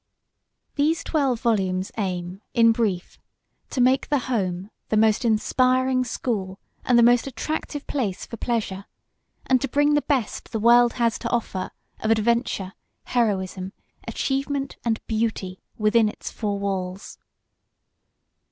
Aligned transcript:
These 0.77 1.03
twelve 1.03 1.41
volumes 1.41 1.91
aim, 1.95 2.41
in 2.55 2.71
brief, 2.71 3.19
to 3.69 3.79
make 3.79 4.09
the 4.09 4.17
home 4.17 4.71
the 4.89 4.97
most 4.97 5.23
inspiring 5.23 6.03
school 6.05 6.59
and 6.83 6.97
the 6.97 7.03
most 7.03 7.27
attractive 7.27 7.85
place 7.85 8.25
for 8.25 8.35
pleasure, 8.35 8.85
and 9.45 9.61
to 9.61 9.67
bring 9.67 9.93
the 9.93 10.01
best 10.01 10.51
the 10.53 10.59
world 10.59 10.93
has 10.93 11.19
to 11.19 11.29
offer 11.29 11.69
of 11.99 12.09
adventure, 12.09 12.73
heroism, 13.03 13.73
achievement 14.07 14.75
and 14.83 15.05
beauty 15.05 15.61
within 15.77 16.09
its 16.09 16.31
four 16.31 16.57
walls. 16.57 17.19